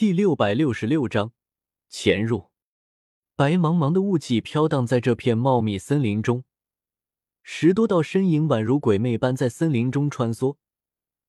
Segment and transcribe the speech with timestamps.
[0.00, 1.34] 第六百六十六章
[1.90, 2.48] 潜入。
[3.36, 6.44] 白茫茫的雾气飘荡在这片茂密森林中，
[7.42, 10.56] 十多道身影宛如鬼魅般在森林中穿梭，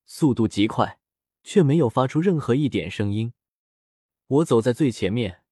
[0.06, 1.02] 速度极快，
[1.44, 3.34] 却没有发出任何一点声音。
[4.28, 5.44] 我走在最前面，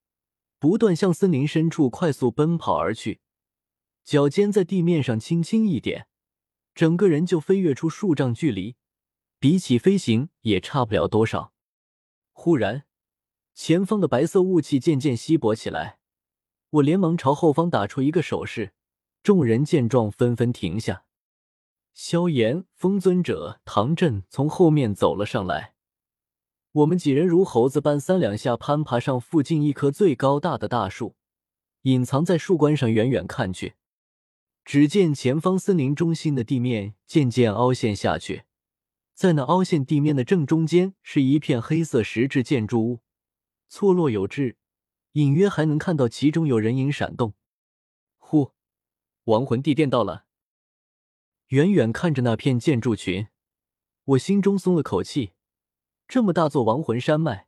[0.57, 3.19] 不断向森林深处快速奔跑而去，
[4.05, 6.07] 脚尖在地面上轻轻一点，
[6.73, 8.77] 整个人就飞跃出数丈距离，
[9.39, 11.51] 比起飞行也差不了多少。
[12.31, 12.85] 忽然，
[13.61, 15.99] 前方的白色雾气渐渐稀薄起来。
[16.69, 18.71] 我连忙朝后方打出一个手势，
[19.21, 21.03] 众人见状纷纷停下。
[21.93, 25.73] 萧炎、风尊者、唐振从后面走了上来。
[26.71, 31.17] 我们几人如猴子般三两下攀爬上附近一棵最高大的大树，
[31.81, 32.89] 隐藏在树冠上。
[32.89, 33.73] 远远看去，
[34.63, 38.43] 只见前方森林中心的地面渐渐凹陷下去，
[39.13, 42.99] 在那凹陷地面的正中间是一片黑色石质建筑物，
[43.69, 44.57] 错落有致。
[45.13, 47.33] 隐约还能看到其中有人影闪动。
[48.17, 48.51] 呼，
[49.23, 50.25] 亡魂地殿到了。
[51.47, 53.27] 远远看着那片建筑群，
[54.03, 55.31] 我心中松了口气。
[56.07, 57.47] 这么大座亡魂山脉，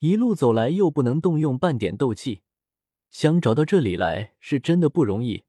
[0.00, 2.42] 一路走来又不能动用半点斗气，
[3.10, 5.44] 想找到这里来是真的不容易。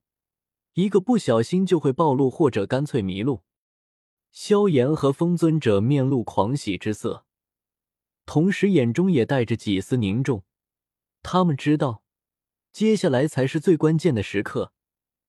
[0.72, 3.42] 一个不小心就会暴露，或者干脆迷路。
[4.32, 7.26] 萧炎和风尊者面露狂喜之色，
[8.26, 10.44] 同时眼中也带着几丝凝重。
[11.22, 12.02] 他们知道，
[12.72, 14.72] 接下来才是最关键的时刻，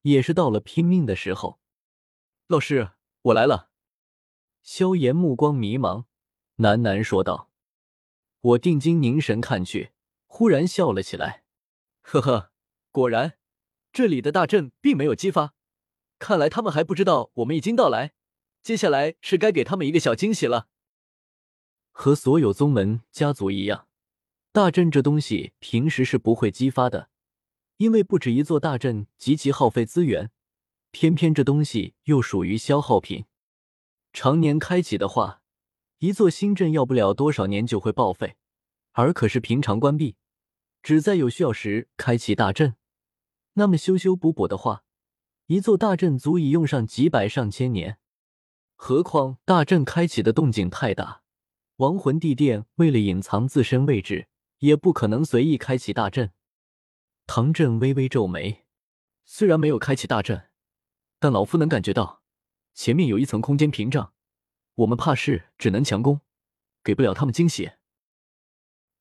[0.01, 1.59] 也是到了拼命的时候。
[2.47, 2.91] 老师，
[3.23, 3.69] 我来了。
[4.61, 6.05] 萧炎目光迷茫，
[6.57, 7.51] 喃喃说道
[8.41, 9.91] ：“我定睛凝神看去，
[10.25, 11.43] 忽然笑了起来，
[12.01, 12.51] 呵呵，
[12.91, 13.37] 果然，
[13.93, 15.53] 这里的大阵并没有激发，
[16.17, 18.13] 看来他们还不知道我们已经到来。
[18.63, 20.67] 接下来是该给他们一个小惊喜了。
[21.97, 23.87] 和所有宗门家族一样。”
[24.51, 27.09] 大阵这东西平时是不会激发的，
[27.77, 30.31] 因为不止一座大阵极其耗费资源，
[30.91, 33.25] 偏偏这东西又属于消耗品。
[34.13, 35.41] 常年开启的话，
[35.99, 38.37] 一座新阵要不了多少年就会报废；
[38.93, 40.15] 而可是平常关闭，
[40.81, 42.75] 只在有需要时开启大阵，
[43.55, 44.85] 那么修修补补的话，
[45.47, 47.97] 一座大阵足以用上几百上千年。
[48.77, 51.23] 何况大阵开启的动静太大，
[51.77, 54.27] 亡魂地殿为了隐藏自身位置。
[54.59, 56.31] 也不可能随意开启大阵。
[57.27, 58.65] 唐振微微皱眉，
[59.25, 60.49] 虽然没有开启大阵，
[61.19, 62.23] 但老夫能感觉到
[62.73, 64.13] 前面有一层空间屏障，
[64.75, 66.21] 我们怕是只能强攻，
[66.83, 67.71] 给不了他们惊喜。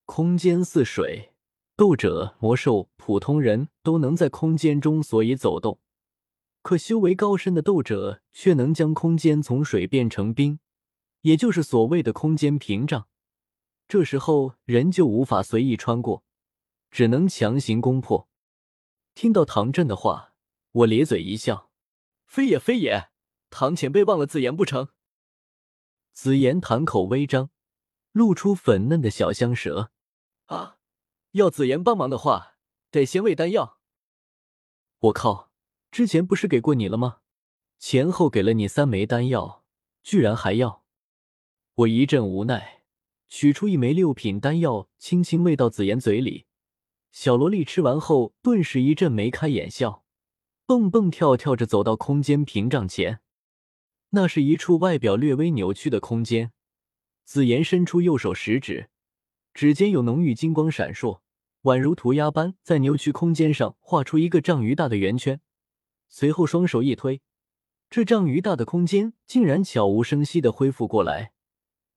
[0.04, 1.32] 空间似水，
[1.76, 5.80] 斗者、魔兽、普通人都能在空间中所以走动，
[6.62, 10.58] 可修为高深的斗者却能将空间从水变成冰，
[11.24, 13.08] 也就是所谓的空间屏障。
[13.88, 16.22] 这时候人就无法随意穿过，
[16.90, 18.28] 只能强行攻破。
[19.14, 20.34] 听到唐振的话，
[20.72, 21.70] 我咧嘴一笑
[22.26, 23.10] ：“非也非也，
[23.48, 24.88] 唐前辈忘了紫言不成？”
[26.12, 27.50] 紫言潭口微张，
[28.12, 29.92] 露出粉嫩的小香舌
[30.46, 30.76] ：“啊，
[31.32, 32.56] 要紫言帮忙的话，
[32.90, 33.78] 得先喂丹药。”
[35.00, 35.50] 我靠，
[35.90, 37.20] 之前不是给过你了吗？
[37.78, 39.64] 前后给了你三枚丹药，
[40.02, 40.83] 居然还要？
[41.76, 42.82] 我一阵无奈。
[43.26, 46.46] 取出一枚六品丹药，轻轻喂到紫妍嘴里。
[47.10, 50.04] 小萝莉吃完后，顿时一阵眉开眼笑，
[50.66, 53.18] 蹦蹦跳跳着走到空间屏障前。
[54.10, 56.52] 那是一处外表略微扭曲的空间。
[57.24, 58.88] 紫妍伸出右手食指，
[59.52, 61.18] 指尖有浓郁金光闪烁，
[61.62, 65.40] 宛如涂鸦般在扭曲空间上画出一个丈余大的圆圈。
[66.08, 67.20] 随后双手一推，
[67.90, 71.32] 这丈余大的空间竟然悄无声息的恢复过来，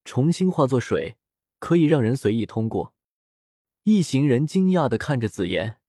[0.07, 1.18] 重新化作水。
[1.59, 2.94] 可以让人随意通过。
[3.81, 5.79] 一行人惊讶的看着紫妍，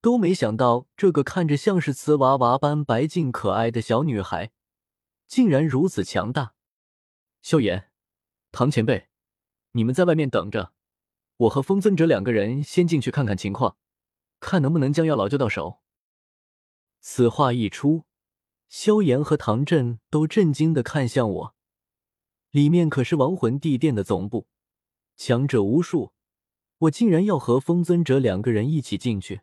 [0.00, 4.50] 都没想到这个看着像是瓷娃娃般白净可爱的小女孩，
[5.28, 6.54] 竟然如此强大。
[7.42, 7.92] 萧炎，
[8.50, 9.06] 唐前辈，
[9.70, 10.72] 你们在外面等着，
[11.36, 13.76] 我和风尊者两个人先进去看看情况，
[14.40, 15.80] 看能不能将药老救到手。
[16.98, 18.02] 此话一出，
[18.68, 21.53] 萧炎和唐振都震惊的看向我，
[22.54, 24.46] 里面可是亡魂地殿的总部。
[25.16, 26.12] 强者无数，
[26.78, 29.40] 我竟然要和风尊者两个人一起进去，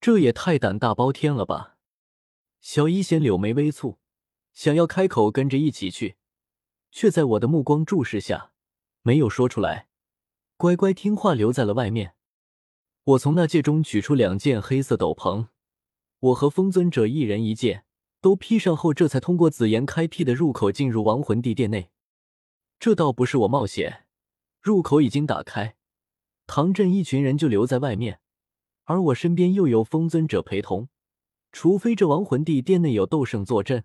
[0.00, 1.76] 这也太胆大包天了吧！
[2.60, 3.98] 小医仙柳眉微蹙，
[4.52, 6.16] 想要开口跟着一起去，
[6.90, 8.50] 却在我的目光注视下
[9.02, 9.86] 没有说出来，
[10.56, 12.14] 乖乖听话留在了外面。
[13.04, 15.46] 我从那戒中取出两件黑色斗篷，
[16.18, 17.84] 我和风尊者一人一件，
[18.20, 21.92] 都披上后，这才通过紫炎开辟的入口进入亡魂地殿内。
[22.78, 24.06] 这倒不是我冒险。
[24.60, 25.76] 入口已经打开，
[26.46, 28.20] 唐振一群人就留在外面，
[28.84, 30.88] 而我身边又有风尊者陪同。
[31.50, 33.84] 除非这亡魂地殿内有斗圣坐镇，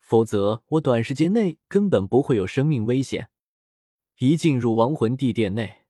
[0.00, 3.28] 否则我短时间内根本不会有生命危险。
[4.18, 5.84] 一进入亡魂地殿内，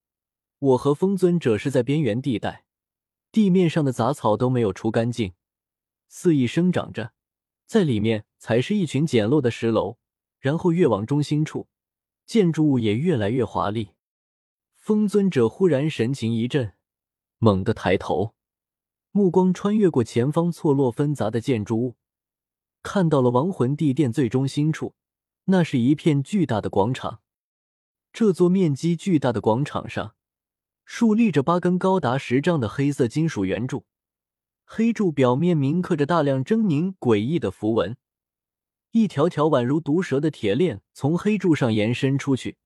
[0.59, 2.65] 我和风尊者是在边缘地带，
[3.31, 5.35] 地面上的杂草都没有除干净，
[6.09, 7.13] 肆意生长着。
[7.67, 9.99] 在里面才是一群简陋的石楼，
[10.41, 11.69] 然后越往中心处，
[12.27, 13.91] 建筑物也越来越华丽。
[14.75, 16.73] 风尊者忽然神情一震，
[17.39, 18.35] 猛地抬头。
[19.11, 21.97] 目光穿越过前方错落纷杂的建筑物，
[22.83, 24.95] 看到了亡魂地殿最中心处，
[25.45, 27.21] 那是一片巨大的广场。
[28.13, 30.15] 这座面积巨大的广场上，
[30.85, 33.85] 竖立着八根高达十丈的黑色金属圆柱，
[34.65, 37.97] 黑柱表面铭刻着大量狰狞诡异的符文，
[38.93, 42.59] 一条条宛如毒蛇的铁链从黑柱上延伸出去，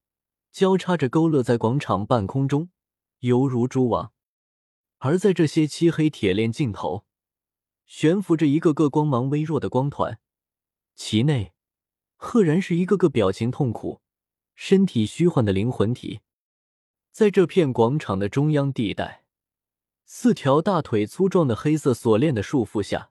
[0.51, 2.71] 交叉着勾勒在广场半空中，
[3.21, 4.13] 犹如蛛网。
[4.99, 7.05] 而在这些漆黑铁链尽头，
[7.87, 10.19] 悬浮着一个个光芒微弱的光团，
[10.97, 11.53] 其内
[12.17, 14.01] 赫然是一个个表情痛苦、
[14.57, 16.21] 身体虚幻的灵魂体。
[17.13, 19.25] 在这片广场的中央地带，
[20.05, 23.11] 四条大腿粗壮的黑色锁链的束缚下，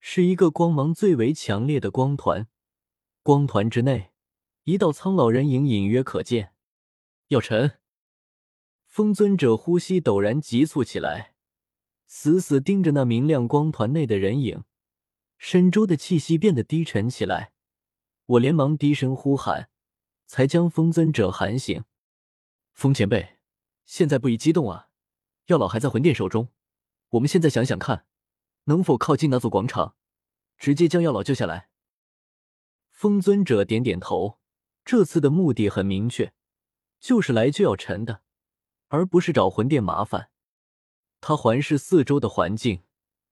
[0.00, 2.48] 是一个光芒最为强烈的光团。
[3.22, 4.12] 光团之内，
[4.64, 6.52] 一道苍老人影隐约可见。
[7.28, 7.78] 药尘。
[8.86, 11.34] 风尊者呼吸陡然急促起来，
[12.06, 14.64] 死死盯着那明亮光团内的人影，
[15.36, 17.52] 身周的气息变得低沉起来。
[18.24, 19.68] 我连忙低声呼喊，
[20.26, 21.84] 才将风尊者喊醒。
[22.72, 23.38] 风前辈，
[23.84, 24.88] 现在不宜激动啊，
[25.46, 26.48] 药老还在魂殿手中。
[27.10, 28.06] 我们现在想想看，
[28.66, 29.96] 能否靠近那座广场，
[30.56, 31.70] 直接将药老救下来。
[32.90, 34.38] 风尊者点点头，
[34.84, 36.32] 这次的目的很明确，
[37.00, 38.22] 就是来救药尘的。
[38.88, 40.30] 而不是找魂殿麻烦。
[41.20, 42.82] 他环视四周的环境，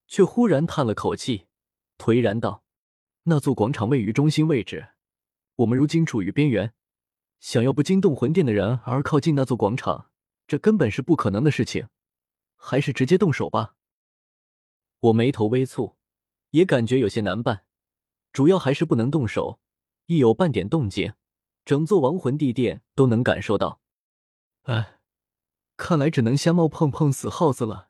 [0.09, 1.47] 却忽然叹了口气，
[1.97, 2.65] 颓然道
[3.25, 4.89] ：“那座广场位于中心位置，
[5.57, 6.75] 我们如今处于边缘，
[7.39, 10.11] 想要不惊动魂殿的人而靠近那座广场，
[10.49, 11.89] 这根本是不可能的事情。
[12.57, 13.77] 还是直接动手吧。”
[15.05, 15.97] 我眉头微蹙，
[16.51, 17.65] 也感觉有些难办，
[18.33, 19.61] 主要还是不能动手，
[20.07, 21.13] 一有半点动静，
[21.67, 23.81] 整座亡魂地殿都能感受到。
[24.63, 25.01] 哎。
[25.77, 27.89] 看来只能瞎猫碰碰死耗子了。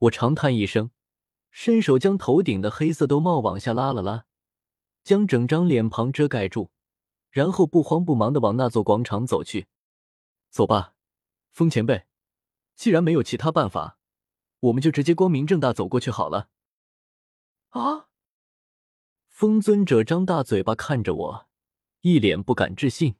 [0.00, 0.90] 我长叹一声，
[1.50, 4.26] 伸手将头顶的黑色兜帽往下拉了拉，
[5.02, 6.68] 将整张脸庞遮盖住，
[7.30, 9.66] 然后不慌不忙的往那座广场走去。
[10.50, 10.94] 走吧，
[11.50, 12.04] 风前辈，
[12.76, 13.97] 既然没有其他办法，
[14.60, 16.48] 我们就直接光明正大走过去好了。
[17.70, 18.08] 啊！
[19.28, 21.48] 风尊者张大嘴巴看着我，
[22.00, 23.14] 一脸不敢置信。